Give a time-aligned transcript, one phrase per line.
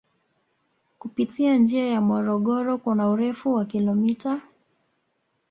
[0.99, 4.41] kupitia njia ya Morogoro kuna urefu wa kilomita